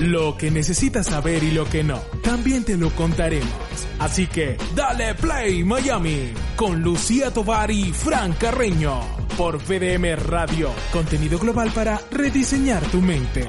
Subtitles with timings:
[0.00, 3.52] Lo que necesitas saber y lo que no, también te lo contaremos.
[3.98, 8.98] Así que dale play Miami con Lucía Tovar y Fran Carreño
[9.36, 13.42] por VDM Radio, contenido global para rediseñar tu mente.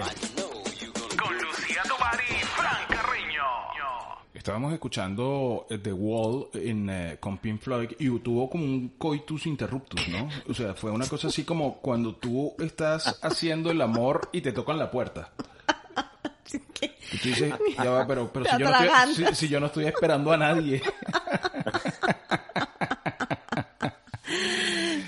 [1.18, 3.44] Con Lucía Tovar y Fran Carreño.
[4.34, 9.46] Estábamos escuchando eh, The Wall en, eh, con Pink Floyd y tuvo como un coitus
[9.46, 10.28] interruptus, ¿no?
[10.50, 14.52] O sea, fue una cosa así como cuando tú estás haciendo el amor y te
[14.52, 15.32] tocan la puerta.
[17.14, 19.66] Y tú dices, ya va, pero, pero si, yo no estoy, si, si yo no
[19.68, 20.82] estoy esperando a nadie.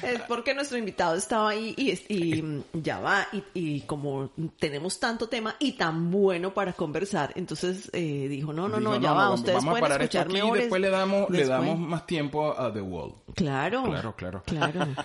[0.03, 5.29] Es porque nuestro invitado estaba ahí y, y ya va, y, y, como tenemos tanto
[5.29, 9.25] tema y tan bueno para conversar, entonces eh, dijo, no, no, no, Dijo, ya va,
[9.27, 11.49] no, ustedes vamos a pueden parar esto escuchar aquí y después le damos, le después".
[11.49, 13.13] damos más tiempo a The Wall.
[13.35, 14.43] Claro, Claro, claro.
[14.45, 14.87] claro.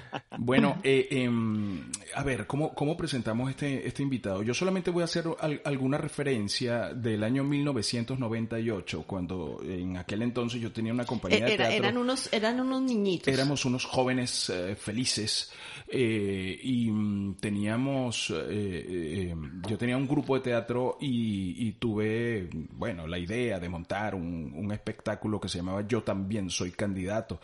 [0.40, 4.42] Bueno, eh, em, a ver, ¿cómo, ¿cómo presentamos este, este invitado?
[4.44, 10.60] Yo solamente voy a hacer al- alguna referencia del año 1998, cuando en aquel entonces
[10.60, 11.76] yo tenía una compañía de Era- teatro.
[11.76, 13.34] eran unos, eran unos niñitos.
[13.34, 15.50] Éramos unos jóvenes eh, felices
[15.88, 19.34] eh, y mm, teníamos, eh, eh,
[19.68, 24.52] yo tenía un grupo de teatro y, y tuve, bueno, la idea de montar un,
[24.54, 27.40] un espectáculo que se llamaba Yo también soy candidato,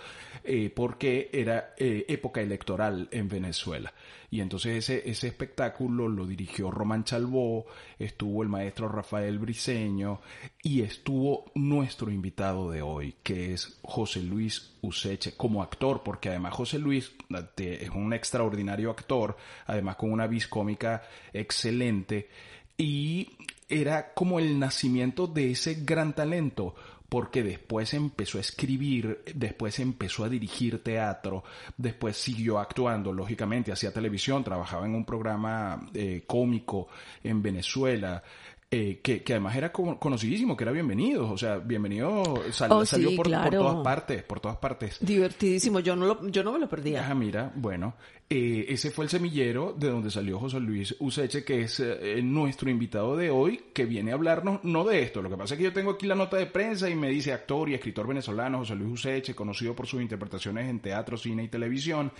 [0.74, 3.92] porque era eh, época electoral en Venezuela.
[4.30, 7.66] Y entonces ese, ese espectáculo lo dirigió Román Chalbó,
[7.98, 10.20] estuvo el maestro Rafael Briceño
[10.62, 16.54] y estuvo nuestro invitado de hoy, que es José Luis Useche, como actor, porque además
[16.54, 17.12] José Luis
[17.56, 19.36] es un extraordinario actor,
[19.66, 21.02] además con una vis cómica
[21.32, 22.28] excelente,
[22.76, 23.30] y
[23.68, 26.74] era como el nacimiento de ese gran talento
[27.14, 31.44] porque después empezó a escribir, después empezó a dirigir teatro,
[31.76, 36.88] después siguió actuando, lógicamente, hacía televisión, trabajaba en un programa eh, cómico
[37.22, 38.20] en Venezuela,
[38.68, 42.84] eh, que, que además era co- conocidísimo, que era bienvenido, o sea, bienvenido, sal- Oh,
[42.84, 44.98] salió sí, por, todas partes, por todas partes.
[45.00, 47.08] Divertidísimo, yo no, lo, yo no me lo perdía.
[47.08, 47.94] Ah, mira, bueno,
[48.36, 52.68] eh, ese fue el semillero de donde salió José Luis Useche, que es eh, nuestro
[52.68, 55.22] invitado de hoy, que viene a hablarnos no de esto.
[55.22, 57.32] Lo que pasa es que yo tengo aquí la nota de prensa y me dice
[57.32, 61.48] actor y escritor venezolano José Luis Useche, conocido por sus interpretaciones en teatro, cine y
[61.48, 62.10] televisión,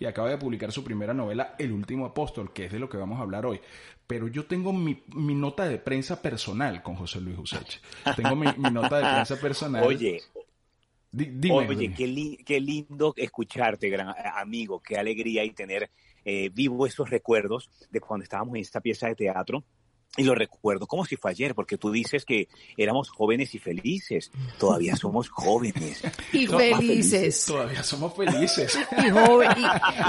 [0.00, 2.96] y acaba de publicar su primera novela, El último apóstol, que es de lo que
[2.96, 3.60] vamos a hablar hoy.
[4.08, 7.78] Pero yo tengo mi, mi nota de prensa personal con José Luis Useche.
[8.16, 9.84] Tengo mi, mi nota de prensa personal.
[9.84, 10.20] Oye,
[11.12, 11.94] dime, oye, dime.
[11.94, 15.90] qué, li- qué lindo escucharte, gran amigo, qué alegría y tener
[16.24, 19.64] eh, vivo esos recuerdos de cuando estábamos en esta pieza de teatro.
[20.16, 24.32] Y lo recuerdo como si fue ayer, porque tú dices que éramos jóvenes y felices.
[24.58, 26.02] Todavía somos jóvenes.
[26.32, 27.44] Y No, felices.
[27.46, 28.76] Todavía somos felices.
[28.98, 29.52] Y, joven-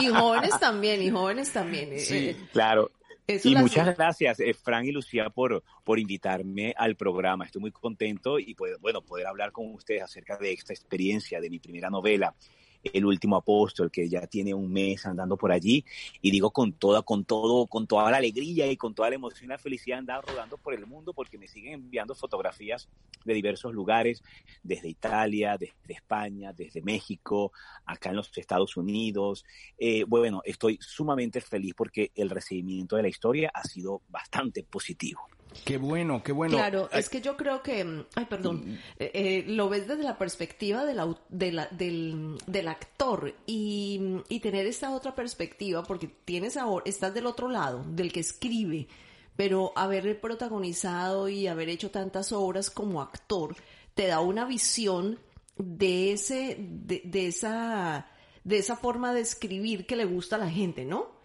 [0.01, 1.99] y- y jóvenes también, y jóvenes también.
[1.99, 2.29] Sí.
[2.29, 2.89] Eh, Claro.
[3.35, 7.45] Eso Y muchas gracias, eh, Fran y Lucía, por, por invitarme al programa.
[7.45, 11.49] Estoy muy contento y pues, bueno, poder hablar con ustedes acerca de esta experiencia de
[11.49, 12.35] mi primera novela,
[12.83, 15.85] El último apóstol, que ya tiene un mes andando por allí.
[16.21, 19.45] Y digo con toda, con todo, con toda la alegría y con toda la emoción
[19.45, 22.89] y la felicidad andar rodando por el mundo porque me siguen enviando fotografías
[23.23, 24.23] de diversos lugares,
[24.63, 27.51] desde Italia, desde España, desde México,
[27.85, 29.45] acá en los Estados Unidos.
[29.77, 35.27] Eh, bueno, estoy sumamente feliz porque el recibimiento de la historia ha sido bastante positivo.
[35.65, 36.55] Qué bueno, qué bueno.
[36.57, 40.03] Claro, Ay, es que yo creo que, mm, ay, perdón, eh, eh, lo ves desde
[40.03, 46.57] la perspectiva de la- del, del actor y, y tener esta otra perspectiva, porque tienes
[46.57, 48.87] ahora, estás del otro lado, del que escribe,
[49.35, 53.55] pero haber protagonizado y haber hecho tantas obras como actor
[53.93, 55.19] te da una visión
[55.57, 58.07] de ese, de, de esa,
[58.43, 61.19] de esa forma de escribir que le gusta a la gente, ¿no?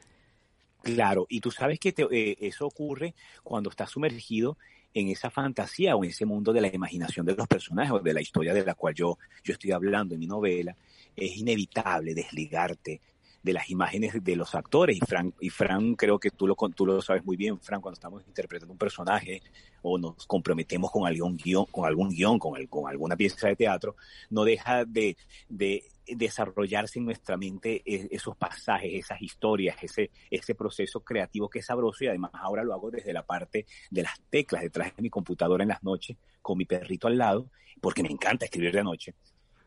[0.87, 4.56] Claro, y tú sabes que te- eh, eso ocurre cuando estás sumergido
[4.94, 8.15] en esa fantasía o en ese mundo de la imaginación de los personajes o de
[8.15, 10.77] la historia de la cual yo, yo estoy hablando en mi novela.
[11.17, 13.00] Es inevitable desligarte
[13.46, 14.96] de las imágenes de los actores.
[14.96, 17.94] Y Frank, y Frank creo que tú lo, tú lo sabes muy bien, Frank, cuando
[17.94, 19.40] estamos interpretando un personaje
[19.82, 23.54] o nos comprometemos con algún guion, con, algún guion, con, el, con alguna pieza de
[23.54, 23.94] teatro,
[24.31, 25.16] no deja de,
[25.48, 31.60] de desarrollarse en nuestra mente e, esos pasajes, esas historias, ese, ese proceso creativo que
[31.60, 35.02] es sabroso y además ahora lo hago desde la parte de las teclas detrás de
[35.02, 37.49] mi computadora en las noches con mi perrito al lado,
[37.81, 39.14] porque me encanta escribir de noche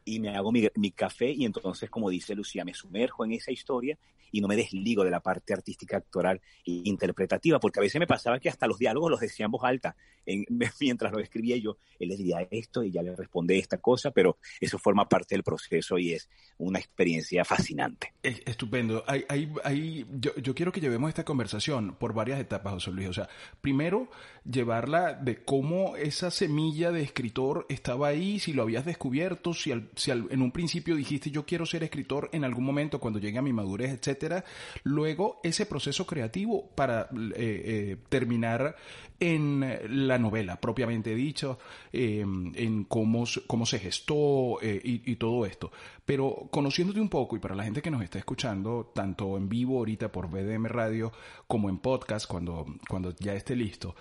[0.09, 3.51] y me hago mi, mi, café y entonces, como dice Lucía, me sumerjo en esa
[3.51, 3.97] historia
[4.31, 8.07] y no me desligo de la parte artística, actoral e interpretativa, porque a veces me
[8.07, 9.95] pasaba que hasta los diálogos los decía en voz alta,
[10.25, 10.45] en,
[10.79, 14.37] mientras lo escribía yo, él le diría esto y ya le responde esta cosa, pero
[14.59, 18.13] eso forma parte del proceso y es una experiencia fascinante.
[18.23, 19.03] Estupendo.
[19.07, 23.09] Hay, hay, hay, yo, yo quiero que llevemos esta conversación por varias etapas, José Luis.
[23.09, 23.29] O sea,
[23.61, 24.09] primero,
[24.49, 29.89] llevarla de cómo esa semilla de escritor estaba ahí, si lo habías descubierto, si, al,
[29.99, 33.41] si en un principio dijiste yo quiero ser escritor en algún momento cuando llegue a
[33.41, 34.43] mi madurez, etcétera.
[34.83, 38.75] Luego, ese proceso creativo para eh, eh, terminar
[39.19, 41.59] en la novela, propiamente dicho,
[41.91, 45.71] eh, en cómo, cómo se gestó eh, y, todo esto.
[46.05, 49.77] Pero conociéndote un poco, y para la gente que nos está escuchando, tanto en vivo
[49.79, 51.11] ahorita por BDM Radio,
[51.47, 53.95] como en podcast, cuando, cuando ya esté listo,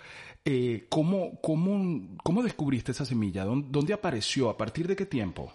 [0.44, 3.44] eh, ¿cómo, cómo, ¿cómo descubriste esa semilla?
[3.44, 4.48] ¿Dónde, ¿Dónde apareció?
[4.48, 5.52] ¿A partir de qué tiempo?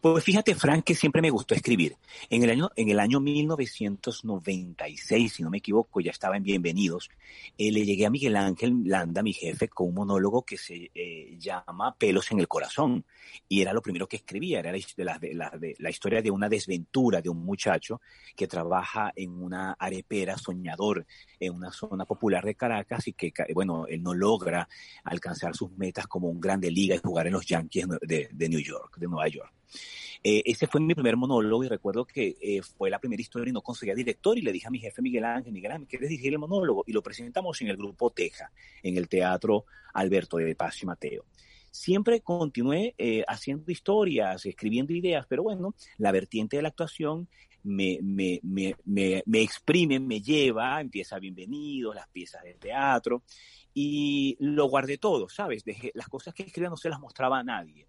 [0.00, 1.96] Pues fíjate, Frank, que siempre me gustó escribir.
[2.28, 7.10] En el año, en el año 1996, si no me equivoco, ya estaba en Bienvenidos,
[7.56, 11.36] eh, le llegué a Miguel Ángel Landa, mi jefe, con un monólogo que se eh,
[11.38, 13.04] llama Pelos en el Corazón.
[13.48, 18.00] Y era lo primero que escribía, era la, historia de una desventura de un muchacho
[18.36, 21.06] que trabaja en una arepera soñador
[21.38, 24.68] en una zona popular de Caracas y que, bueno, él no logra
[25.04, 28.98] alcanzar sus metas como un grande liga y jugar en los Yankees de New York,
[28.98, 29.52] de Nueva York.
[30.22, 33.52] Eh, ese fue mi primer monólogo y recuerdo que eh, fue la primera historia y
[33.52, 36.32] no conseguía director y le dije a mi jefe Miguel Ángel, Miguel Ángel, ¿quieres dirigir
[36.32, 36.82] el monólogo?
[36.86, 38.50] Y lo presentamos en el grupo Teja,
[38.82, 41.26] en el Teatro Alberto de Paz y Mateo.
[41.70, 47.28] Siempre continué eh, haciendo historias, escribiendo ideas, pero bueno, la vertiente de la actuación
[47.64, 53.24] me, me, me, me, me exprime, me lleva, empieza bienvenidos, las piezas de teatro,
[53.74, 55.64] y lo guardé todo, ¿sabes?
[55.64, 57.88] Dejé, las cosas que escribía no se las mostraba a nadie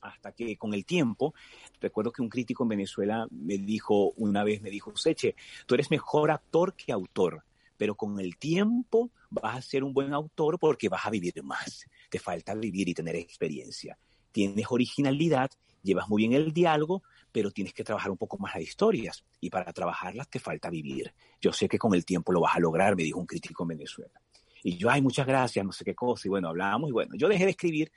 [0.00, 1.34] hasta que con el tiempo,
[1.80, 5.34] recuerdo que un crítico en Venezuela me dijo, una vez me dijo, Seche,
[5.66, 7.44] tú eres mejor actor que autor,
[7.76, 11.86] pero con el tiempo vas a ser un buen autor porque vas a vivir más.
[12.10, 13.98] Te falta vivir y tener experiencia.
[14.32, 15.50] Tienes originalidad,
[15.82, 17.02] llevas muy bien el diálogo,
[17.32, 19.24] pero tienes que trabajar un poco más las historias.
[19.40, 21.14] Y para trabajarlas te falta vivir.
[21.40, 23.68] Yo sé que con el tiempo lo vas a lograr, me dijo un crítico en
[23.68, 24.20] Venezuela.
[24.62, 26.26] Y yo, ay, muchas gracias, no sé qué cosa.
[26.26, 27.92] Y bueno, hablábamos y bueno, yo dejé de escribir,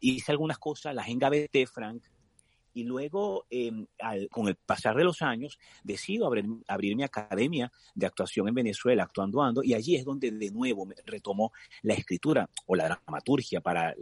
[0.00, 2.02] hice algunas cosas, las engaveté, Frank,
[2.74, 3.70] y luego, eh,
[4.00, 8.54] al, con el pasar de los años, decido abrir, abrir, mi academia de actuación en
[8.54, 11.52] Venezuela, Actuando Ando, y allí es donde de nuevo me retomo
[11.82, 13.94] la escritura o la dramaturgia para,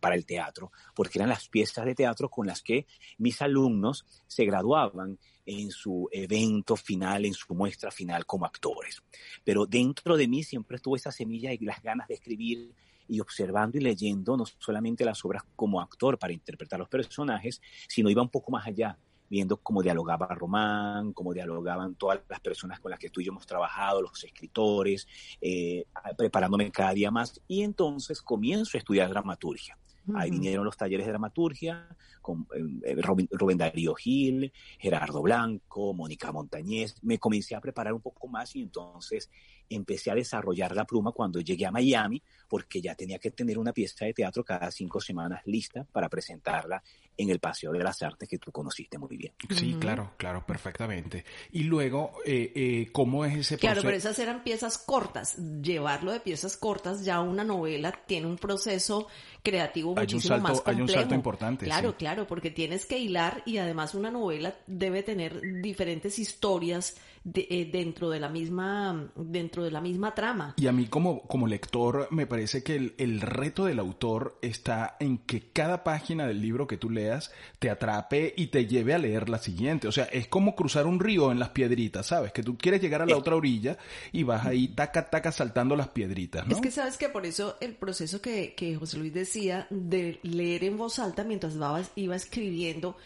[0.00, 2.86] para el teatro, porque eran las piezas de teatro con las que
[3.18, 9.02] mis alumnos se graduaban en su evento final, en su muestra final como actores.
[9.44, 12.74] Pero dentro de mí siempre estuvo esa semilla y las ganas de escribir
[13.08, 18.10] y observando y leyendo no solamente las obras como actor para interpretar los personajes, sino
[18.10, 18.98] iba un poco más allá,
[19.30, 23.32] viendo cómo dialogaba Román, cómo dialogaban todas las personas con las que tú y yo
[23.32, 25.06] hemos trabajado, los escritores,
[25.40, 25.84] eh,
[26.16, 27.40] preparándome cada día más.
[27.48, 29.76] Y entonces comienzo a estudiar dramaturgia.
[30.14, 31.86] Ahí vinieron los talleres de dramaturgia
[32.28, 32.46] con
[32.84, 36.96] eh, Rubén, Rubén, Darío Gil, Gerardo Blanco, Mónica Montañez.
[37.00, 39.30] Me comencé a preparar un poco más y entonces
[39.70, 43.72] empecé a desarrollar la pluma cuando llegué a Miami, porque ya tenía que tener una
[43.72, 46.82] pieza de teatro cada cinco semanas lista para presentarla
[47.16, 49.32] en el Paseo de las Artes que tú conociste muy bien.
[49.50, 51.24] Sí, claro, claro, perfectamente.
[51.52, 53.60] Y luego, eh, eh, ¿cómo es ese proceso?
[53.60, 55.36] Claro, pero esas eran piezas cortas.
[55.60, 59.08] Llevarlo de piezas cortas ya una novela tiene un proceso
[59.42, 60.76] creativo hay muchísimo un salto, más complejo.
[60.76, 61.64] Hay un salto importante.
[61.66, 61.96] Claro, sí.
[61.98, 66.96] claro, porque tienes que hilar y además una novela debe tener diferentes historias
[67.32, 70.54] de, eh, dentro de la misma dentro de la misma trama.
[70.56, 74.96] Y a mí como, como lector me parece que el, el reto del autor está
[75.00, 78.98] en que cada página del libro que tú leas te atrape y te lleve a
[78.98, 79.88] leer la siguiente.
[79.88, 82.32] O sea, es como cruzar un río en las piedritas, ¿sabes?
[82.32, 83.78] Que tú quieres llegar a la otra orilla
[84.12, 86.54] y vas ahí taca taca saltando las piedritas, ¿no?
[86.54, 90.64] Es que sabes que por eso el proceso que, que José Luis decía de leer
[90.64, 92.96] en voz alta mientras iba, iba escribiendo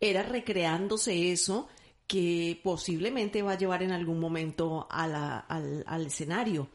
[0.00, 1.68] era recreándose eso
[2.12, 6.68] que posiblemente va a llevar en algún momento a la, al, al, escenario.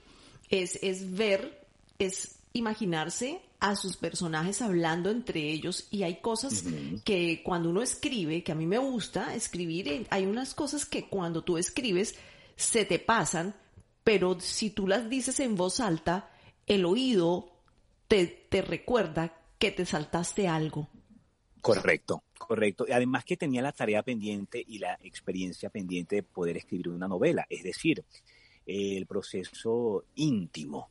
[0.49, 1.67] Es, es ver,
[1.99, 6.63] es imaginarse a sus personajes hablando entre ellos y hay cosas
[7.05, 11.43] que cuando uno escribe, que a mí me gusta escribir, hay unas cosas que cuando
[11.43, 12.15] tú escribes
[12.55, 13.53] se te pasan,
[14.03, 16.31] pero si tú las dices en voz alta,
[16.65, 17.51] el oído
[18.07, 20.89] te, te recuerda que te saltaste algo.
[21.61, 22.85] Correcto, correcto.
[22.91, 27.45] Además que tenía la tarea pendiente y la experiencia pendiente de poder escribir una novela,
[27.49, 28.03] es decir,
[28.65, 30.89] el proceso íntimo,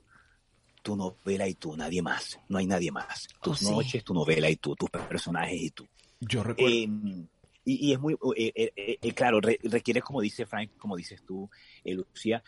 [0.83, 3.29] tu novela y tú, nadie más, no hay nadie más.
[3.43, 5.87] Tus oh, noches, tu novela y tú, tus personajes y tú.
[6.21, 6.75] Yo recuerdo.
[6.75, 7.27] Em,
[7.65, 11.51] y, es muy, eh, eh, eh, claro, requiere, como dice Frank, como dices tú,
[11.85, 12.43] Lucía,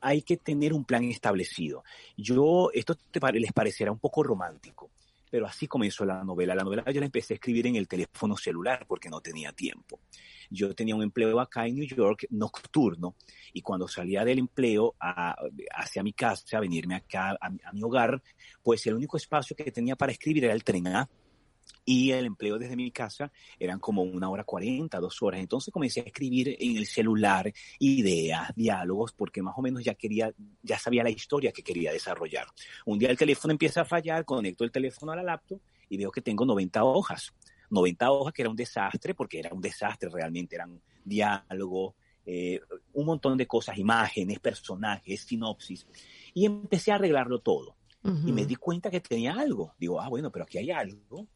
[0.00, 1.82] hay que tener un plan establecido.
[2.16, 4.90] Yo, esto te, les parecerá un poco romántico,
[5.34, 6.54] pero así comenzó la novela.
[6.54, 9.98] La novela yo la empecé a escribir en el teléfono celular porque no tenía tiempo.
[10.48, 13.16] Yo tenía un empleo acá en New York nocturno
[13.52, 18.22] y cuando salía del empleo hacia mi casa, a venirme acá a, mi hogar,
[18.62, 21.10] pues el único espacio que tenía para escribir era el tren A
[21.84, 25.40] y el empleo desde mi casa eran como una hora cuarenta, dos horas.
[25.40, 30.32] Entonces comencé a escribir en el celular ideas, diálogos, porque más o menos ya quería,
[30.62, 32.46] ya sabía la historia que quería desarrollar.
[32.86, 36.10] Un día el teléfono empieza a fallar, conecto el teléfono a la laptop y veo
[36.10, 37.32] que tengo 90 hojas.
[37.70, 42.60] 90 hojas que era un desastre, porque era un desastre realmente, eran diálogos, eh,
[42.92, 45.86] un montón de cosas, imágenes, personajes, sinopsis.
[46.34, 47.76] Y empecé a arreglarlo todo.
[48.26, 49.72] Y me di cuenta que tenía algo.
[49.78, 51.26] Digo, ah, bueno, pero aquí hay algo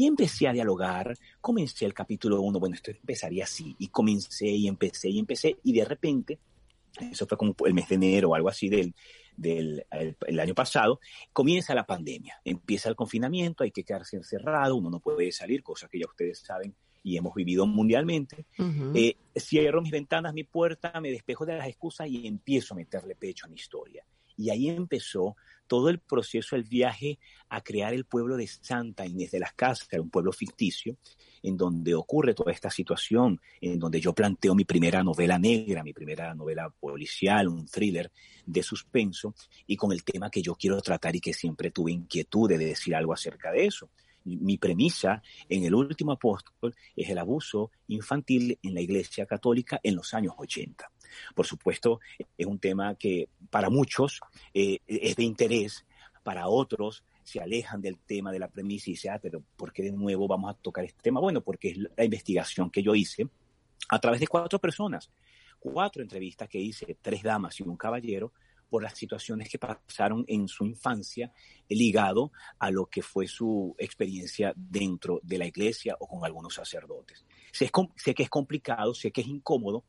[0.00, 4.66] y empecé a dialogar, comencé el capítulo 1, bueno, esto empezaría así, y comencé y
[4.66, 6.38] empecé y empecé, y de repente,
[7.12, 8.94] eso fue como el mes de enero o algo así del,
[9.36, 11.00] del el, año pasado,
[11.34, 15.90] comienza la pandemia, empieza el confinamiento, hay que quedarse encerrado, uno no puede salir, cosas
[15.90, 18.46] que ya ustedes saben y hemos vivido mundialmente.
[18.94, 23.16] Eh, cierro mis ventanas, mi puerta, me despejo de las excusas y empiezo a meterle
[23.16, 24.02] pecho a mi historia.
[24.36, 25.36] Y ahí empezó
[25.70, 29.88] todo el proceso, el viaje a crear el pueblo de Santa Inés de las Casas,
[30.00, 30.96] un pueblo ficticio,
[31.44, 35.92] en donde ocurre toda esta situación, en donde yo planteo mi primera novela negra, mi
[35.92, 38.10] primera novela policial, un thriller
[38.44, 39.32] de suspenso,
[39.64, 42.96] y con el tema que yo quiero tratar y que siempre tuve inquietud de decir
[42.96, 43.90] algo acerca de eso.
[44.24, 49.94] Mi premisa en el último apóstol es el abuso infantil en la Iglesia Católica en
[49.94, 50.90] los años 80.
[51.34, 52.00] Por supuesto,
[52.36, 54.20] es un tema que para muchos
[54.54, 55.84] eh, es de interés,
[56.22, 59.84] para otros se alejan del tema de la premisa y dicen, ah, pero ¿por qué
[59.84, 61.20] de nuevo vamos a tocar este tema?
[61.20, 63.28] Bueno, porque es la investigación que yo hice
[63.88, 65.10] a través de cuatro personas,
[65.58, 68.32] cuatro entrevistas que hice, tres damas y un caballero,
[68.70, 71.32] por las situaciones que pasaron en su infancia
[71.68, 77.24] ligado a lo que fue su experiencia dentro de la iglesia o con algunos sacerdotes.
[77.52, 79.84] sé que es complicado, sé que es incómodo,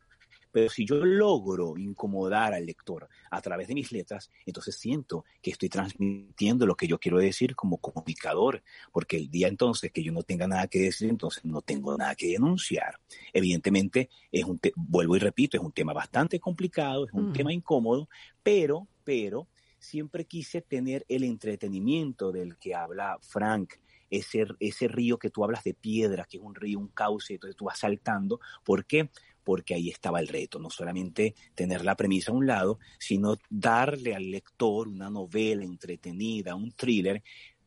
[0.52, 5.52] pero si yo logro incomodar al lector a través de mis letras, entonces siento que
[5.52, 10.12] estoy transmitiendo lo que yo quiero decir como comunicador, porque el día entonces que yo
[10.12, 13.00] no tenga nada que decir, entonces no tengo nada que denunciar.
[13.34, 17.34] Evidentemente, es un vuelvo y repito, es un tema bastante complicado, es un mm.
[17.34, 18.10] tema incómodo,
[18.44, 19.48] pero, pero,
[19.80, 23.74] siempre quise tener el entretenimiento del que habla Frank,
[24.12, 27.56] ese, ese río que tú hablas de piedra, que es un río, un cauce, entonces
[27.56, 28.40] tú vas saltando.
[28.64, 29.10] ¿Por qué?
[29.44, 34.16] Porque ahí estaba el reto, no solamente tener la premisa a un lado, sino darle
[34.16, 37.24] al lector una novela entretenida, un thriller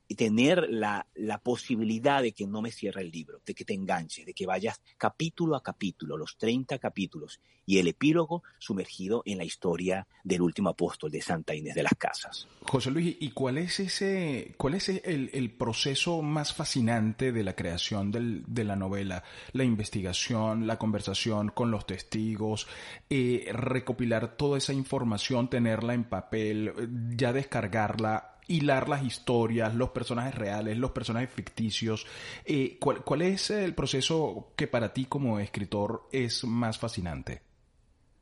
[0.08, 3.74] y tener la, la, posibilidad de que no me cierre el libro, de que te
[3.74, 9.38] enganches, de que vayas capítulo a capítulo, los 30 capítulos, y el epílogo sumergido en
[9.38, 12.46] la historia del último apóstol de Santa Inés de las Casas.
[12.62, 17.54] José Luis, ¿y cuál es ese, cuál es el, el proceso más fascinante de la
[17.54, 19.24] creación del, de la novela?
[19.52, 22.66] La investigación, la conversación con los testigos,
[23.08, 26.72] eh, recopilar toda esa información, tenerla en papel,
[27.16, 32.06] ya descargarla hilar las historias, los personajes reales, los personajes ficticios.
[32.44, 37.42] Eh, ¿cuál, ¿Cuál es el proceso que para ti como escritor es más fascinante?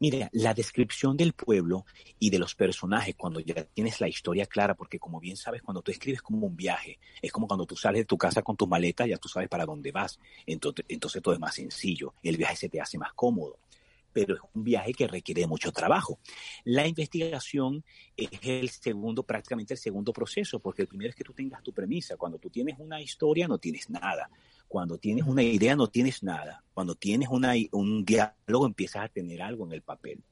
[0.03, 1.87] Mira, la descripción del pueblo
[2.19, 5.81] y de los personajes cuando ya tienes la historia clara, porque como bien sabes, cuando
[5.81, 8.67] tú escribes como un viaje, es como cuando tú sales de tu casa con tus
[8.67, 12.57] maletas, ya tú sabes para dónde vas, entonces, entonces todo es más sencillo, el viaje
[12.57, 13.61] se te hace más cómodo
[14.13, 16.19] pero es un viaje que requiere mucho trabajo.
[16.65, 17.85] La investigación
[18.17, 21.73] es el segundo, prácticamente el segundo proceso, porque el primero es que tú tengas tu
[21.73, 22.17] premisa.
[22.17, 24.31] Cuando tú tienes una historia, no tienes nada.
[24.69, 26.63] Cuando tienes una idea, no tienes nada.
[26.73, 30.23] Cuando tienes una, un diálogo, empiezas a tener algo en el papel.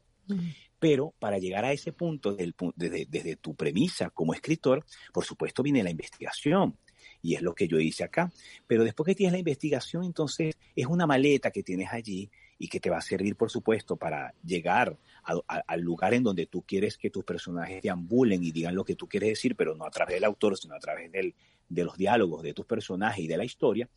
[0.79, 5.83] Pero para llegar a ese punto, desde, desde tu premisa como escritor, por supuesto viene
[5.83, 6.79] la investigación
[7.23, 8.33] y es lo que yo hice acá.
[8.67, 12.79] Pero después que tienes la investigación, entonces es una maleta que tienes allí y que
[12.79, 17.09] te va a servir, por supuesto, para llegar al lugar en donde tú quieres que
[17.09, 20.25] tus personajes deambulen y digan lo que tú quieres decir, pero no a través del
[20.25, 21.35] autor, sino a través del,
[21.71, 23.89] de los diálogos de tus personajes y de la historia.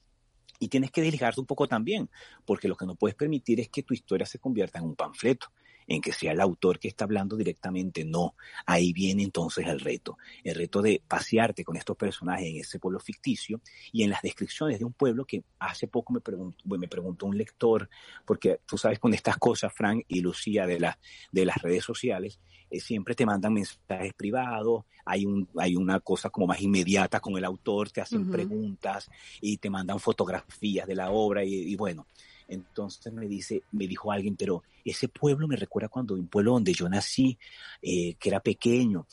[0.60, 2.10] Y tienes que desligarte un poco también,
[2.46, 5.48] porque lo que no puedes permitir es que tu historia se convierta en un panfleto
[5.88, 8.36] en que sea el autor que está hablando directamente, no.
[8.66, 13.00] Ahí viene entonces el reto, el reto de pasearte con estos personajes en ese pueblo
[13.00, 13.62] ficticio
[13.92, 17.38] y en las descripciones de un pueblo que hace poco me preguntó, me preguntó un
[17.38, 17.90] lector,
[18.26, 21.00] porque tú sabes con estas cosas, Frank y Lucía, de, la,
[21.32, 26.30] de las redes sociales, eh, siempre te mandan mensajes privados, hay, un, hay una cosa
[26.30, 29.10] como más inmediata con el autor, te hacen preguntas
[29.42, 32.08] y te mandan fotografías de la obra y bueno,
[32.54, 36.74] entonces me dice, me dijo alguien, pero ese pueblo me recuerda cuando un pueblo donde
[36.74, 37.38] yo nací,
[37.82, 39.08] eh, que era pequeño.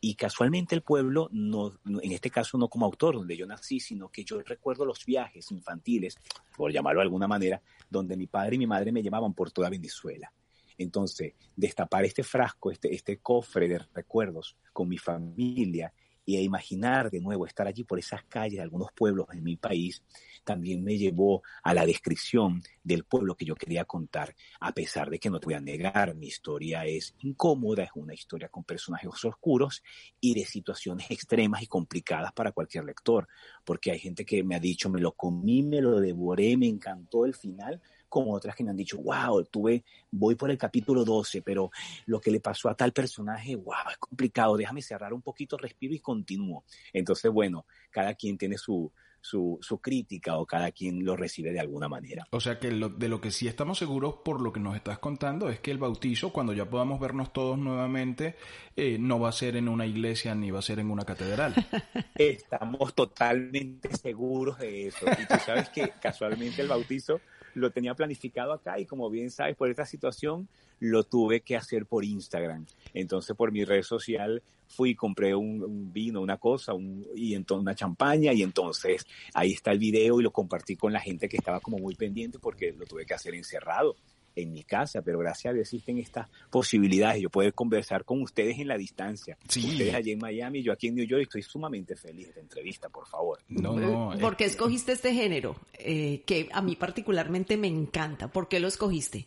[0.00, 4.08] Y casualmente el pueblo, no, en este caso no como autor donde yo nací, sino
[4.08, 6.16] que yo recuerdo los viajes infantiles,
[6.56, 7.60] por llamarlo de alguna manera,
[7.90, 10.32] donde mi padre y mi madre me llevaban por toda Venezuela.
[10.78, 15.92] Entonces, destapar este frasco, este, este cofre de recuerdos con mi familia
[16.26, 19.56] y a imaginar de nuevo estar allí por esas calles de algunos pueblos en mi
[19.56, 20.02] país,
[20.46, 25.18] también me llevó a la descripción del pueblo que yo quería contar, a pesar de
[25.18, 29.24] que no te voy a negar, mi historia es incómoda, es una historia con personajes
[29.24, 29.82] oscuros
[30.20, 33.26] y de situaciones extremas y complicadas para cualquier lector,
[33.64, 37.26] porque hay gente que me ha dicho, me lo comí, me lo devoré, me encantó
[37.26, 41.42] el final, como otras que me han dicho, wow, tuve, voy por el capítulo 12,
[41.42, 41.70] pero
[42.06, 45.92] lo que le pasó a tal personaje, wow, es complicado, déjame cerrar un poquito, respiro
[45.92, 46.64] y continúo.
[46.92, 48.92] Entonces, bueno, cada quien tiene su,
[49.26, 52.26] su, su, crítica o cada quien lo recibe de alguna manera.
[52.30, 55.48] O sea que de lo que sí estamos seguros por lo que nos estás contando
[55.48, 58.36] es que el bautizo, cuando ya podamos vernos todos nuevamente,
[58.76, 61.54] eh, no va a ser en una iglesia ni va a ser en una catedral.
[62.14, 65.06] Estamos totalmente seguros de eso.
[65.06, 67.20] Y tú sabes que casualmente el bautizo
[67.56, 70.46] lo tenía planificado acá y como bien sabes, por esta situación
[70.78, 72.66] lo tuve que hacer por Instagram.
[72.92, 76.72] Entonces por mi red social fui compré un, vino, una cosa,
[77.14, 81.00] y entonces una champaña y entonces ahí está el video y lo compartí con la
[81.00, 83.96] gente que estaba como muy pendiente porque lo tuve que hacer encerrado
[84.36, 87.22] en mi casa, pero gracias a Dios existen estas posibilidades.
[87.22, 89.36] Yo puedo conversar con ustedes en la distancia.
[89.44, 93.06] Ustedes allí en Miami, yo aquí en New York, estoy sumamente feliz de entrevista, por
[93.08, 93.40] favor.
[93.48, 94.16] No, no.
[94.20, 95.56] ¿Por qué escogiste este género?
[95.74, 98.28] Eh, que a mí particularmente me encanta.
[98.28, 99.26] ¿Por qué lo escogiste?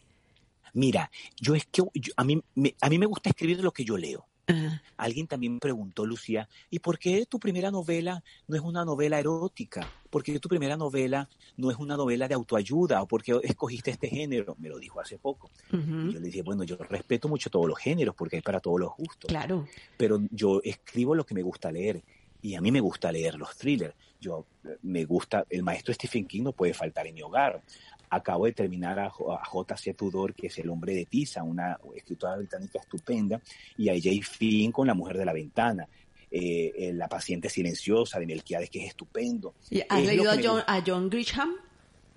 [0.74, 1.82] Mira, yo es que
[2.16, 2.42] a, mí,
[2.82, 4.29] a mí me gusta escribir lo que yo leo.
[4.98, 9.20] Alguien también me preguntó, Lucía, ¿y por qué tu primera novela no es una novela
[9.20, 9.88] erótica?
[10.10, 13.02] ¿Por qué tu primera novela no es una novela de autoayuda?
[13.02, 14.56] ¿O por qué escogiste este género?
[14.60, 15.50] Me lo dijo hace poco.
[15.72, 18.80] Y yo le dije, bueno, yo respeto mucho todos los géneros porque es para todos
[18.80, 19.30] los gustos.
[19.30, 19.68] Claro.
[19.98, 22.04] Pero yo escribo lo que me gusta leer.
[22.42, 23.94] Y a mí me gusta leer los thrillers.
[24.20, 27.62] Yo eh, me gusta, el maestro Stephen King no puede faltar en mi hogar.
[28.10, 29.94] Acabo de terminar a, J.C.
[29.94, 33.42] Tudor, que es El hombre de Pisa, una escritora británica estupenda,
[33.78, 34.10] y a J.
[34.24, 35.88] Finn con La mujer de la ventana.
[36.32, 39.56] Eh, eh, la paciente silenciosa de Melquiades, que es estupendo.
[39.90, 41.56] ¿Has leído a John, a John, Grisham?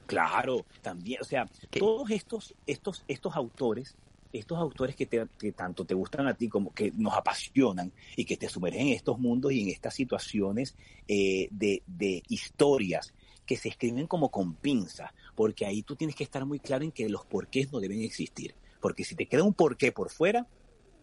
[0.04, 3.96] Claro, también, o sea, todos estos, estos, estos autores,
[4.30, 8.36] estos autores que, que, tanto te gustan a ti como que nos apasionan y que
[8.36, 10.76] te sumergen en estos mundos y en estas situaciones
[11.08, 13.14] eh, de, de historias
[13.46, 16.92] que se escriben como con pinza, porque ahí tú tienes que estar muy claro en
[16.92, 18.54] que los porqués no deben existir.
[18.80, 20.46] Porque si te queda un porqué por fuera,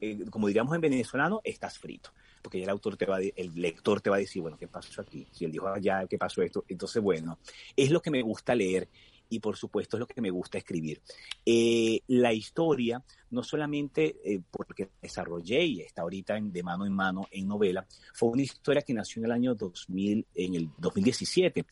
[0.02, 2.12] eh, como diríamos en venezolano, estás frito.
[2.42, 5.02] Porque ya el autor te va el lector te va a decir, bueno, ¿qué pasó
[5.02, 5.28] aquí?
[5.32, 6.64] Si él dijo allá, ¿qué pasó esto?
[6.68, 7.40] Entonces, bueno,
[7.76, 8.88] es lo que me gusta leer
[9.30, 11.02] y por supuesto es lo que me gusta escribir.
[11.46, 16.94] Eh, la historia, no solamente eh, porque desarrollé y está ahorita en, de mano en
[16.94, 21.66] mano en novela, fue una historia que nació en el año 2000, en el 2017,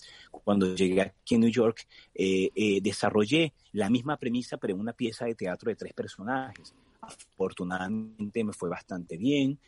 [0.43, 5.25] cuando llegué aquí en New York, eh, desarrollé la misma premisa, pero en una pieza
[5.25, 6.73] de teatro de tres personajes.
[7.01, 9.59] Afortunadamente me fue bastante bien.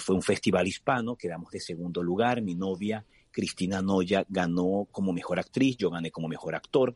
[0.00, 2.40] fue un festival hispano, quedamos de segundo lugar.
[2.40, 6.94] Mi novia, Cristina Noya, ganó como mejor actriz, yo gané como mejor actor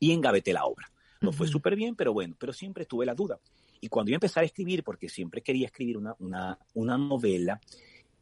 [0.00, 0.90] y engaveté la obra.
[1.20, 3.38] No fue súper bien, pero bueno, pero siempre tuve la duda.
[3.80, 7.60] Y cuando yo empecé a escribir, porque siempre quería escribir una, una, una novela,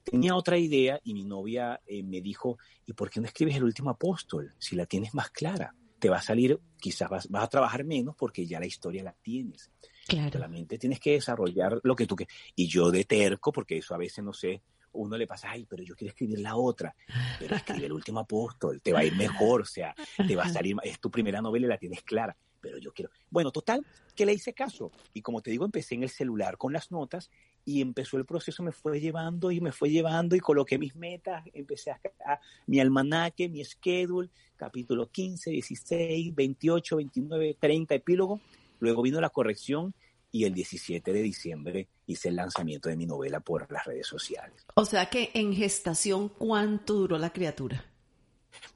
[0.04, 3.64] tenía otra idea y mi novia eh, me dijo, ¿y por qué no escribes el
[3.64, 4.54] último apóstol?
[4.58, 8.46] Si la tienes más clara, te va a salir, quizás vas, a trabajar menos porque
[8.46, 9.70] ya la historia la tienes.
[10.08, 10.32] Claro.
[10.32, 12.16] Solamente tienes que desarrollar lo que tú.
[12.56, 15.82] Y yo de terco, porque eso a veces no sé, uno le pasa, ay, pero
[15.82, 16.94] yo quiero escribir la otra,
[17.38, 19.94] pero escribe el último apóstol, te va a ir mejor, o sea,
[20.26, 23.10] te va a salir, es tu primera novela y la tienes clara, pero yo quiero.
[23.30, 24.92] Bueno, total, que le hice caso.
[25.14, 27.30] Y como te digo, empecé en el celular con las notas
[27.64, 31.44] y empezó el proceso, me fue llevando y me fue llevando y coloqué mis metas,
[31.52, 38.40] empecé a, a mi almanaque, mi schedule, capítulo 15, 16, 28, 29, 30, epílogo
[38.80, 39.94] luego vino la corrección
[40.32, 44.64] y el 17 de diciembre hice el lanzamiento de mi novela por las redes sociales.
[44.74, 47.84] O sea que en gestación, ¿cuánto duró la criatura?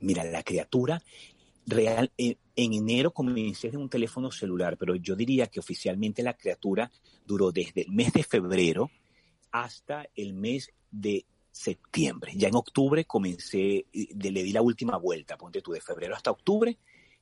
[0.00, 1.02] Mira, la criatura
[1.66, 6.90] real, en, enero comencé en un teléfono celular, pero yo diría que oficialmente la criatura
[7.26, 8.90] duró desde el mes de febrero
[9.50, 12.32] hasta el mes de septiembre.
[12.34, 16.76] Ya en octubre comencé, le di la última vuelta, ponte tú, de febrero hasta octubre,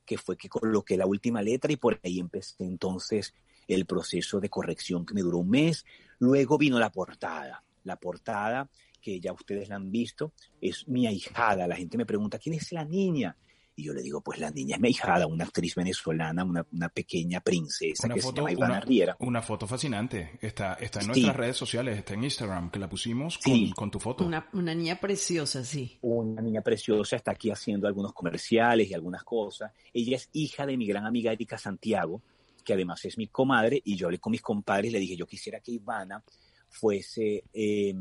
[0.05, 3.33] que fue que coloqué la última letra y por ahí empecé entonces
[3.67, 5.85] el proceso de corrección que me duró un mes.
[6.19, 7.63] Luego vino la portada.
[7.83, 8.69] La portada,
[9.01, 11.67] que ya ustedes la han visto, es mi ahijada.
[11.67, 13.35] La gente me pregunta, ¿quién es la niña?
[13.75, 16.89] Y yo le digo, pues la niña es mi hijada, una actriz venezolana, una, una
[16.89, 19.15] pequeña princesa una que foto, se llama Ivana una, Riera.
[19.19, 20.37] Una foto fascinante.
[20.41, 21.07] Está, está en Sí.
[21.07, 23.73] nuestras redes sociales, está en Instagram, que la pusimos con, Sí.
[23.75, 24.25] con tu foto.
[24.25, 25.97] Una, una niña preciosa, sí.
[26.01, 29.71] Una niña preciosa, está aquí haciendo algunos comerciales y algunas cosas.
[29.91, 32.21] Ella es hija de mi gran amiga Erika Santiago,
[32.63, 35.25] que además es mi comadre, y yo hablé con mis compadres y le dije, yo
[35.27, 36.23] quisiera que Ivana
[36.69, 37.93] fuese eh,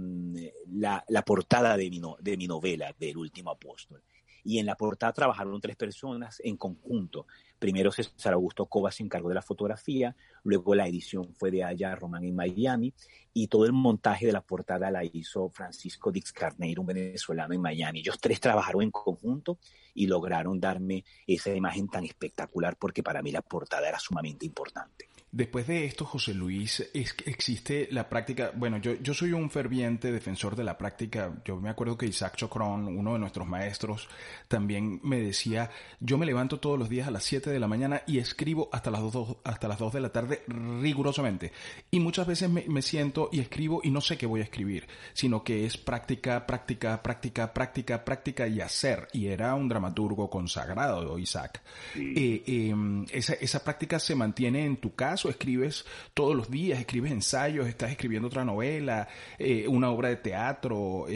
[0.72, 4.03] la, la portada de mi, no- de mi novela, del último apóstol.
[4.44, 7.26] Y en la portada trabajaron tres personas en conjunto.
[7.59, 11.94] Primero César Augusto Cobas se encargó de la fotografía, luego la edición fue de Aya
[11.94, 12.92] Román en Miami,
[13.33, 17.61] y todo el montaje de la portada la hizo Francisco Dix Carneiro, un venezolano en
[17.61, 18.00] Miami.
[18.00, 19.59] Ellos tres trabajaron en conjunto
[19.94, 25.12] y lograron darme esa imagen tan espectacular porque para mí la portada era sumamente importante.
[25.35, 30.12] Después de esto, José Luis, es, existe la práctica, bueno, yo, yo soy un ferviente
[30.12, 34.11] defensor de la práctica, yo me acuerdo que Isaac Chocron, uno de nuestros maestros,
[34.47, 38.03] también me decía, yo me levanto todos los días a las 7 de la mañana
[38.07, 41.53] y escribo hasta las 2, hasta las 2 de la tarde rigurosamente.
[41.90, 44.87] Y muchas veces me, me siento y escribo y no sé qué voy a escribir,
[45.14, 49.09] sino que es práctica, práctica, práctica, práctica, práctica y hacer.
[49.14, 51.62] Y era un dramaturgo consagrado, Isaac.
[51.97, 52.75] Eh, eh,
[53.12, 57.90] esa, esa práctica se mantiene en tu caso, escribes todos los días, escribes ensayos, estás
[57.90, 59.08] escribiendo otra novela,
[59.38, 61.12] eh, una obra de teatro, eh,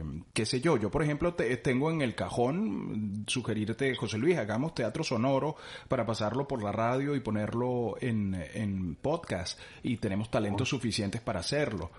[0.00, 0.02] eh,
[0.32, 0.76] qué sé yo.
[0.76, 5.56] Yo, por ejemplo, te- tengo en el cajón sugerirte, José Luis, hagamos teatro sonoro
[5.88, 11.40] para pasarlo por la radio y ponerlo en, en podcast y tenemos talentos suficientes para
[11.40, 11.90] hacerlo.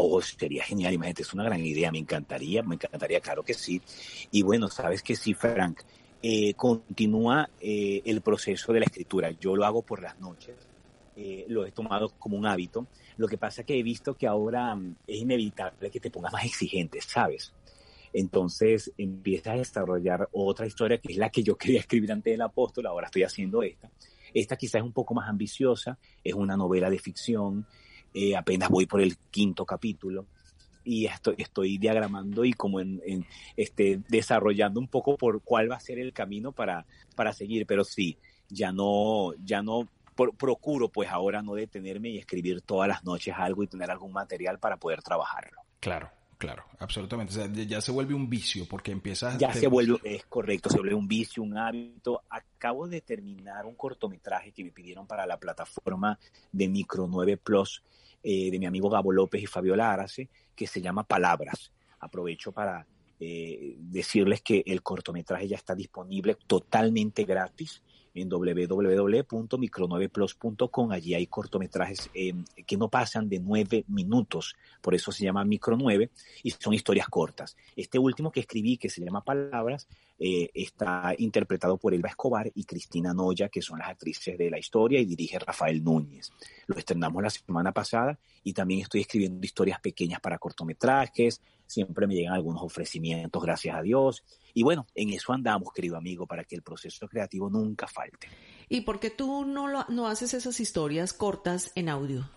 [0.00, 3.82] Oh, sería genial, imagínate, es una gran idea, me encantaría, me encantaría, claro que sí.
[4.30, 5.80] Y bueno, sabes que sí, Frank,
[6.20, 9.30] eh, continúa eh, el proceso de la escritura.
[9.30, 10.56] Yo lo hago por las noches,
[11.16, 12.88] eh, lo he tomado como un hábito.
[13.16, 16.44] Lo que pasa que he visto que ahora mm, es inevitable que te pongas más
[16.44, 17.52] exigente, ¿sabes?
[18.12, 22.42] Entonces empiezas a desarrollar otra historia que es la que yo quería escribir antes del
[22.42, 23.88] apóstol, ahora estoy haciendo esta.
[24.34, 27.66] Esta quizás es un poco más ambiciosa, es una novela de ficción,
[28.36, 30.26] apenas voy por el quinto capítulo
[30.88, 35.80] y estoy, estoy diagramando y como en, este, desarrollando un poco por cuál va a
[35.80, 38.16] ser el camino para, para seguir, pero sí,
[38.48, 39.86] ya no, ya no
[40.38, 44.58] procuro pues ahora no detenerme y escribir todas las noches algo y tener algún material
[44.58, 45.60] para poder trabajarlo.
[45.78, 47.32] Claro, claro, absolutamente.
[47.32, 49.36] O sea, ya- se vuelve un vicio porque empiezas...
[49.38, 52.22] Ya se vuelve, es correcto, se vuelve un vicio, un hábito.
[52.30, 56.18] Acabo de terminar un cortometraje que me pidieron para la plataforma
[56.52, 57.82] de Micro 9 Plus
[58.22, 61.70] eh, de mi amigo Gabo López y Fabiola Arce, que se llama Palabras.
[62.00, 62.86] Aprovecho para
[63.20, 67.82] eh, decirles que el cortometraje ya está disponible totalmente gratis
[68.14, 70.92] en www.micro9plus.com.
[70.92, 72.34] Allí hay cortometrajes eh,
[72.66, 76.10] que no pasan de nueve minutos, por eso se llama Micro 9
[76.42, 77.56] y son historias cortas.
[77.76, 79.88] Este último que escribí, que se llama Palabras,
[80.18, 84.58] eh, está interpretado por Elba Escobar y Cristina Noya, que son las actrices de la
[84.58, 86.30] historia, y dirige Rafael Núñez.
[86.66, 91.40] Lo estrenamos la semana pasada y también estoy escribiendo historias pequeñas para cortometrajes.
[91.66, 94.24] Siempre me llegan algunos ofrecimientos, gracias a Dios.
[94.54, 98.28] Y bueno, en eso andamos, querido amigo, para que el proceso creativo nunca falte.
[98.68, 102.28] ¿Y por qué tú no, lo, no haces esas historias cortas en audio?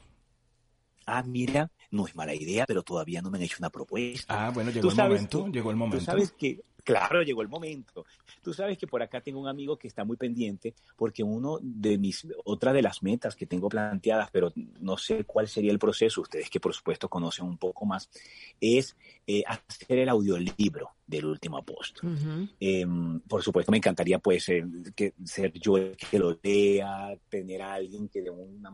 [1.07, 4.47] Ah, mira, no es mala idea, pero todavía no me han hecho una propuesta.
[4.47, 5.97] Ah, bueno, llegó el momento, que- llegó el momento.
[5.99, 8.05] Tú sabes que, claro, llegó el momento.
[8.41, 11.97] Tú sabes que por acá tengo un amigo que está muy pendiente porque uno de
[11.97, 16.21] mis, otra de las metas que tengo planteadas, pero no sé cuál sería el proceso,
[16.21, 18.09] ustedes que por supuesto conocen un poco más,
[18.59, 18.95] es
[19.27, 22.17] eh, hacer el audiolibro del último apóstol.
[22.59, 22.85] Eh,
[23.27, 24.63] por supuesto, me encantaría pues eh,
[24.95, 28.71] que ser yo el que lo lea, tener a alguien que de una,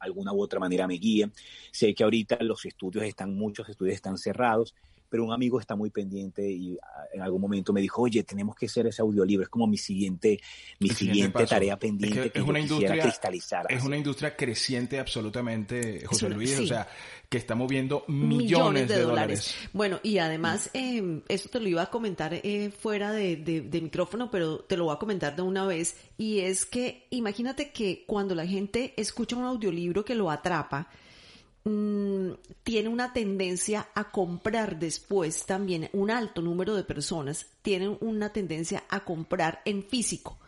[0.00, 1.30] alguna u otra manera me guíe.
[1.70, 4.74] Sé que ahorita los estudios están, muchos estudios están cerrados,
[5.12, 8.56] pero un amigo está muy pendiente y ah, en algún momento me dijo, oye, tenemos
[8.56, 10.40] que hacer ese audiolibro, es como mi siguiente,
[10.80, 13.66] mi El siguiente tarea Es pendiente que que, es yo una quisiera industria- cristalizar.
[13.68, 13.86] Es así.
[13.86, 16.64] una industria creciente absolutamente, José una- Luis, sí.
[16.64, 16.88] o sea,
[17.28, 19.54] que está moviendo millones, de, dólares.
[19.74, 24.30] Bueno, y además eh, es te lo iba a comentar eh, fuera de, de, micrófono,
[24.30, 25.94] pero te lo voy a comentar de una vez.
[26.16, 30.88] Y es que imagínate que cuando la gente escucha un audiolibro que lo atrapa,
[31.64, 32.30] mm,
[32.62, 38.84] tiene una tendencia a comprar después también, un alto número de personas tienen una tendencia
[38.88, 40.38] a comprar en físico.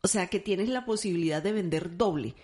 [0.00, 2.34] O sea que tienes la posibilidad de vender doble.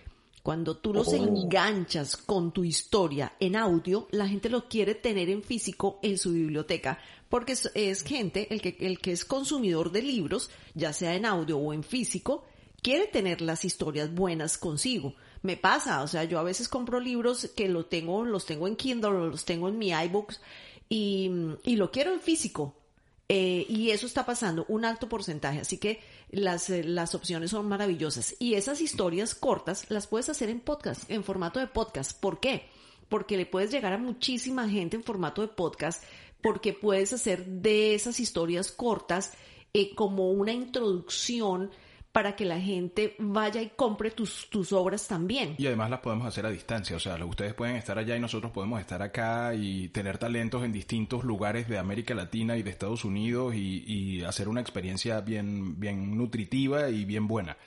[0.43, 1.15] Cuando tú los oh.
[1.15, 6.33] enganchas con tu historia en audio, la gente lo quiere tener en físico en su
[6.33, 11.25] biblioteca, porque es, gente, el que, el que es consumidor de libros, ya sea en
[11.25, 12.45] audio o en físico,
[12.83, 15.15] quiere tener las historias buenas consigo.
[15.45, 18.75] Me pasa, o sea, yo a veces compro libros que lo tengo, los tengo en
[18.75, 20.41] Kindle los tengo en mi iBooks
[20.89, 21.29] y,
[21.63, 22.73] y lo quiero en físico.
[23.29, 25.59] Eh, y eso está pasando, un alto porcentaje.
[25.59, 25.99] Así que
[26.31, 28.35] las, eh, las opciones son maravillosas.
[28.39, 32.19] Y esas historias cortas las puedes hacer en podcast, en formato de podcast.
[32.19, 32.67] ¿Por qué?
[33.07, 36.03] Porque le puedes llegar a muchísima gente en formato de podcast,
[36.41, 39.33] porque puedes hacer de esas historias cortas
[39.75, 41.69] eh, como una introducción
[42.15, 45.55] para que la gente vaya y compre tus, tus obras también.
[45.57, 48.53] Y además las podemos hacer a distancia, o sea, ustedes pueden estar allá y nosotros
[48.53, 53.03] podemos estar acá y tener talentos en distintos lugares de América Latina y de Estados
[53.03, 57.57] Unidos y, hacer una experiencia bien, bien nutritiva y bien buena.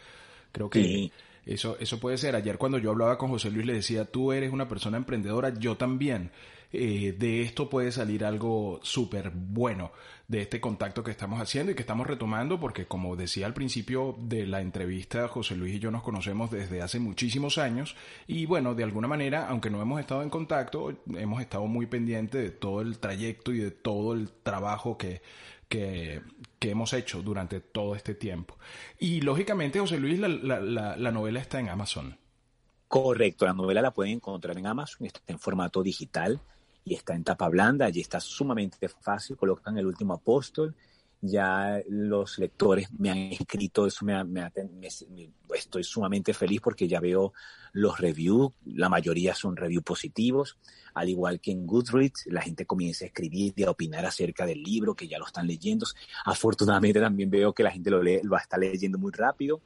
[0.51, 1.11] Creo que...
[1.46, 2.37] Eso, eso puede ser.
[2.37, 5.77] Ayer cuando yo hablaba con José Luis le decía, tú eres una persona emprendedora, yo
[5.77, 6.31] también.
[6.70, 9.90] Eh, de esto puede salir algo súper bueno
[10.27, 14.14] de este contacto que estamos haciendo y que estamos retomando porque como decía al principio
[14.20, 17.96] de la entrevista, José Luis y yo nos conocemos desde hace muchísimos años
[18.27, 22.42] y bueno, de alguna manera, aunque no hemos estado en contacto, hemos estado muy pendientes
[22.42, 25.22] de todo el trayecto y de todo el trabajo que,
[25.70, 26.20] que,
[26.59, 28.59] que, hemos hecho durante todo este tiempo.
[28.99, 32.18] Y lógicamente, José Luis, la, la, la, novela está en Amazon.
[32.88, 36.40] Correcto, la novela la pueden encontrar en Amazon, está en formato digital
[36.85, 40.75] y está en tapa blanda, y está sumamente fácil, colocan el último apóstol,
[41.20, 44.14] ya los lectores me han escrito, eso me,
[45.54, 47.33] estoy sumamente feliz porque ya veo
[47.72, 50.59] los reviews, la mayoría son reviews positivos,
[50.94, 54.62] al igual que en Goodreads, la gente comienza a escribir y a opinar acerca del
[54.62, 55.87] libro, que ya lo están leyendo.
[56.24, 59.61] Afortunadamente también veo que la gente lo, lee, lo está leyendo muy rápido.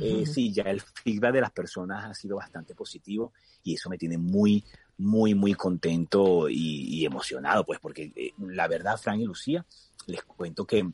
[0.00, 3.96] Eh, sí, ya el feedback de las personas ha sido bastante positivo y eso me
[3.96, 4.64] tiene muy,
[4.98, 9.64] muy, muy contento y, emocionado, pues, porque eh, la verdad, Frank y Lucía,
[10.06, 10.88] les cuento que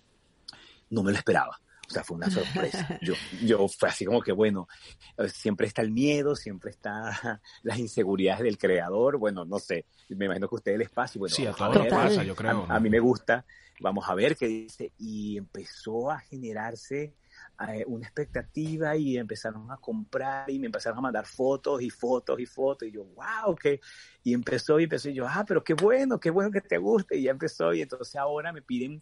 [0.91, 1.61] no me lo esperaba.
[1.89, 2.99] O sea, fue una sorpresa.
[3.03, 3.13] Yo,
[3.43, 4.67] yo fue así como que, bueno,
[5.19, 9.19] eh, siempre está el miedo, siempre está las inseguridades del creador.
[9.19, 11.13] Bueno, no sé, me imagino que a ustedes les pasa.
[11.17, 12.65] Y bueno, sí, a todos pasa, yo creo.
[12.67, 13.45] a, mí me gusta.
[13.81, 14.93] Vamos a ver qué dice.
[14.99, 17.13] Y empezó a generarse
[17.69, 22.41] eh, una expectativa y empezaron a comprar y me empezaron a mandar fotos y fotos
[22.41, 23.81] y fotos y yo, wow, que
[24.25, 27.17] y empezó y empezó y yo, ah, pero qué bueno, qué bueno que te guste
[27.17, 28.99] y ya empezó y entonces ahora me piden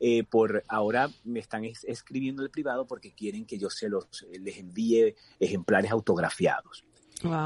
[0.00, 4.06] eh, por ahora me están escribiendo el privado porque quieren que yo se los
[4.38, 6.84] les envíe ejemplares autografiados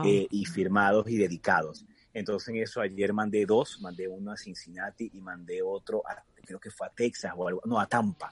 [0.05, 1.87] eh, y firmados y dedicados.
[2.12, 6.61] Entonces en eso ayer mandé dos, mandé uno a Cincinnati y mandé otro, a, creo
[6.61, 8.31] que fue a Texas o algo, no, a Tampa.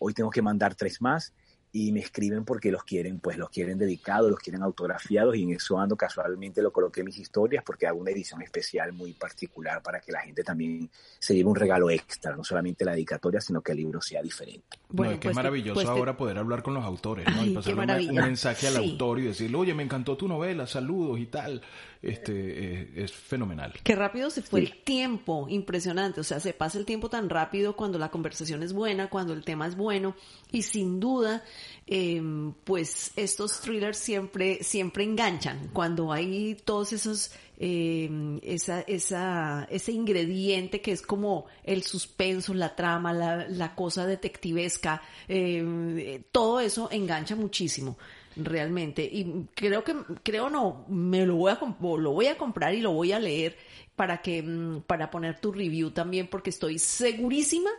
[0.00, 1.32] Hoy tengo que mandar tres más
[1.74, 5.52] y me escriben porque los quieren, pues los quieren dedicados, los quieren autografiados y en
[5.52, 10.00] eso ando casualmente lo coloqué mis historias porque hago una edición especial muy particular para
[10.00, 13.72] que la gente también se lleve un regalo extra, no solamente la dedicatoria, sino que
[13.72, 14.80] el libro sea diferente.
[14.90, 17.42] Bueno, qué pues maravilloso pues ahora poder hablar con los autores, ¿no?
[17.42, 21.26] y pasarle un, mensaje al autor y decirle, oye, me encantó tu novela, saludos y
[21.26, 21.62] tal.
[22.02, 23.74] Este eh, es fenomenal.
[23.84, 26.20] Qué rápido se fue el tiempo, impresionante.
[26.20, 29.44] O sea, se pasa el tiempo tan rápido cuando la conversación es buena, cuando el
[29.44, 30.16] tema es bueno
[30.50, 31.44] y sin duda
[31.86, 35.70] Em, pues estos thrillers siempre, siempre enganchan.
[35.72, 42.74] Cuando hay todos esos, em, esa, esa, ese ingrediente que es como el suspenso, la
[42.76, 47.96] trama, la, la cosa detectivesca, em, todo eso engancha muchísimo
[48.36, 51.58] realmente y creo que creo no me lo voy a
[51.98, 53.56] lo voy a comprar y lo voy a leer
[53.96, 57.70] para que mm, para poner tu review también porque estoy segurísima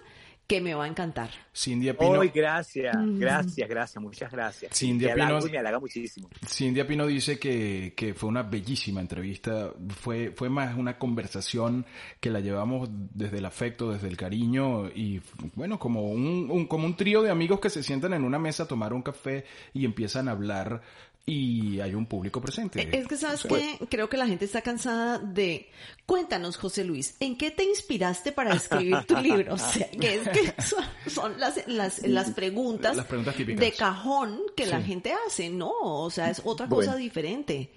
[0.48, 1.30] que me va a encantar.
[1.56, 2.20] Cindy Pino.
[2.34, 4.78] gracias, gracias, gracias, muchas gracias.
[4.78, 6.30] Cindy Pino, me halaga muchísimo.
[6.46, 11.86] Cindy Pino dice que, que, fue una bellísima entrevista, fue, fue más una conversación
[12.20, 15.22] que la llevamos desde el afecto, desde el cariño y
[15.56, 18.64] bueno, como un, un como un trío de amigos que se sientan en una mesa
[18.64, 20.82] a tomar un café y empiezan a hablar
[21.26, 22.90] y hay un público presente.
[22.92, 25.70] Es que, ¿sabes que Creo que la gente está cansada de...
[26.06, 29.54] Cuéntanos, José Luis, ¿en qué te inspiraste para escribir tu libro?
[29.54, 30.54] O sea, que es que
[31.10, 35.72] son, las, las, las, preguntas las preguntas de cajón que la gente hace, ¿no?
[35.82, 37.72] O sea, es otra cosa diferente.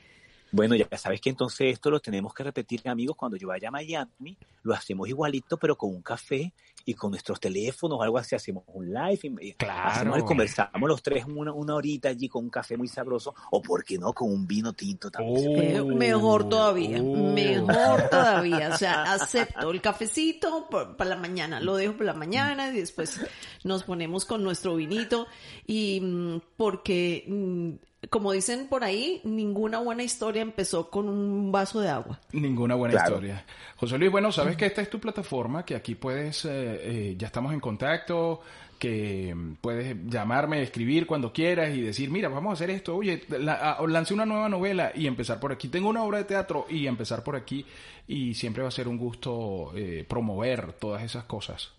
[0.57, 3.71] Bueno, ya sabes que entonces esto lo tenemos que repetir, amigos, cuando yo vaya a
[3.71, 6.51] Miami, lo hacemos igualito, pero con un café
[6.87, 9.91] y con nuestros teléfonos o algo así, hacemos un live, y Claro.
[9.91, 13.61] hacemos y conversamos los tres una, una horita allí con un café muy sabroso, o
[13.61, 15.77] por qué no, con un vino tinto también.
[15.77, 17.35] Eh, mejor todavía, oh.
[17.35, 18.71] mejor todavía.
[18.73, 23.21] O sea, acepto el cafecito para la mañana, lo dejo para la mañana y después
[23.63, 25.27] nos ponemos con nuestro vinito.
[25.67, 27.73] Y mm, porque, mm,
[28.11, 32.21] como dicen por ahí, ninguna buena historia empezó con un vaso de agua.
[32.33, 33.15] Ninguna buena Claro.
[33.17, 33.45] historia.
[33.77, 37.27] José Luis, bueno, sabes que esta es tu plataforma, que aquí puedes, eh, eh, ya
[37.27, 38.41] estamos en contacto,
[38.79, 43.25] que mm, puedes llamarme, escribir cuando quieras y decir, mira, vamos a hacer esto, oye,
[43.29, 46.87] la- lancé una nueva novela y empezar por aquí, tengo una obra de teatro y
[46.87, 47.65] empezar por aquí
[48.07, 51.73] y siempre va a ser un gusto eh, promover todas esas cosas.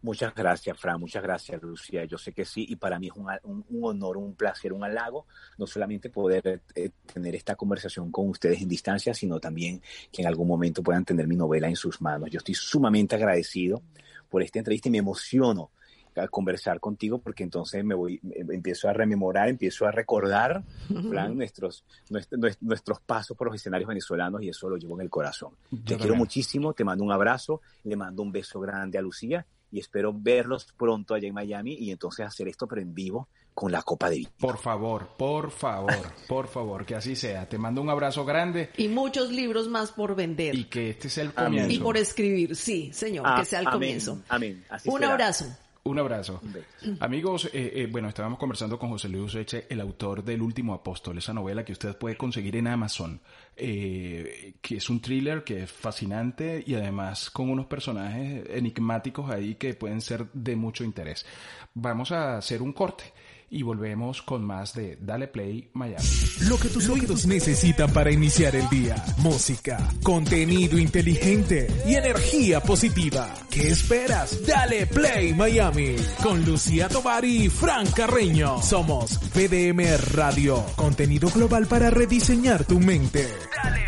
[0.00, 2.04] Muchas gracias, Fran, muchas gracias, Lucía.
[2.04, 4.84] Yo sé que sí, y para mí es un, un- un honor, un placer, un
[4.84, 5.26] halago,
[5.58, 9.82] no solamente poder eh, tener esta conversación con ustedes en distancia, sino también
[10.12, 12.30] que en algún momento puedan tener mi novela en sus manos.
[12.30, 13.82] Yo estoy sumamente agradecido
[14.28, 15.72] por esta entrevista y me emociono
[16.14, 20.62] a conversar contigo porque entonces me voy, me- empiezo a rememorar, empiezo a recordar,
[21.10, 25.10] Fran, nuestros, nuestros, nuestros pasos por los escenarios venezolanos y eso lo llevo en el
[25.10, 25.54] corazón.
[25.84, 29.80] Te quiero muchísimo, te mando un abrazo, le mando un beso grande a Lucía y
[29.80, 33.82] espero verlos pronto allá en Miami y entonces hacer esto pero en vivo con la
[33.82, 34.30] copa de vino.
[34.38, 35.92] Por favor, por favor,
[36.28, 37.48] por favor, que así sea.
[37.48, 40.54] Te mando un abrazo grande Y muchos libros más por vender.
[40.54, 41.62] y Y, que este sea el Amén.
[41.64, 41.84] comienzo.
[41.84, 44.22] por escribir, sí, señor, Ah, que sea el amén, comienzo.
[44.28, 44.64] Amén.
[44.68, 45.10] Así Un será.
[45.12, 45.46] abrazo.
[45.88, 46.42] Un abrazo.
[46.42, 46.98] Un.
[47.00, 51.16] Amigos, eh, eh, bueno, estábamos conversando con José Luis Eche, el autor del Último Apóstol,
[51.16, 53.18] esa novela que usted puede conseguir en Amazon,
[53.56, 59.54] eh, que es un thriller que es fascinante y además con unos personajes enigmáticos ahí
[59.54, 61.24] que pueden ser de mucho interés.
[61.72, 63.04] Vamos a hacer un corte
[63.50, 66.04] y volvemos con más de Dale Play Miami.
[66.48, 69.02] Lo que tus oídos necesitan para iniciar el día.
[69.18, 73.32] Música, contenido inteligente y energía positiva.
[73.50, 74.46] ¿Qué esperas?
[74.46, 78.60] Dale Play Miami con Lucía Tovar y Fran Carreño.
[78.62, 83.26] Somos VDM Radio, contenido global para rediseñar tu mente.
[83.62, 83.86] Dale